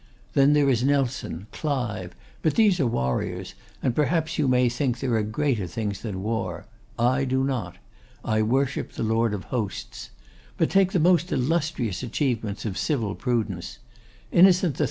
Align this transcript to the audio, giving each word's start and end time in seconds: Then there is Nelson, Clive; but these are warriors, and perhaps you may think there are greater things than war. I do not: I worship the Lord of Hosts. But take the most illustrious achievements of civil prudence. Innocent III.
Then 0.33 0.53
there 0.53 0.67
is 0.67 0.81
Nelson, 0.83 1.45
Clive; 1.51 2.15
but 2.41 2.55
these 2.55 2.79
are 2.79 2.87
warriors, 2.87 3.53
and 3.83 3.95
perhaps 3.95 4.39
you 4.39 4.47
may 4.47 4.67
think 4.67 4.97
there 4.97 5.13
are 5.15 5.21
greater 5.21 5.67
things 5.67 6.01
than 6.01 6.23
war. 6.23 6.65
I 6.97 7.23
do 7.23 7.43
not: 7.43 7.75
I 8.25 8.41
worship 8.41 8.93
the 8.93 9.03
Lord 9.03 9.31
of 9.31 9.43
Hosts. 9.43 10.09
But 10.57 10.71
take 10.71 10.93
the 10.93 10.99
most 10.99 11.31
illustrious 11.31 12.01
achievements 12.01 12.65
of 12.65 12.79
civil 12.79 13.13
prudence. 13.13 13.77
Innocent 14.31 14.79
III. 14.79 14.79